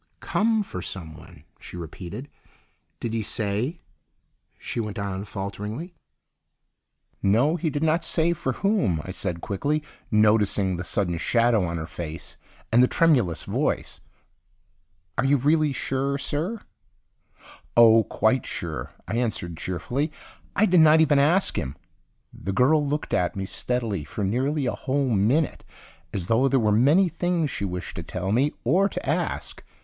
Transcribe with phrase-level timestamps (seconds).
[0.19, 2.27] "Come for someone," she repeated.
[2.99, 3.81] "Did he say—"
[4.57, 5.93] she went on falteringly.
[7.21, 11.77] "No, he did not say for whom," I said quickly, noticing the sudden shadow on
[11.77, 12.35] her face
[12.71, 14.01] and the tremulous voice.
[15.19, 16.61] "Are you really sure, sir?"
[17.77, 20.11] "Oh, quite sure," I answered cheerfully.
[20.55, 21.75] "I did not even ask him."
[22.33, 25.63] The girl looked at me steadily for nearly a whole minute
[26.11, 29.63] as though there were many things she wished to tell me or to ask.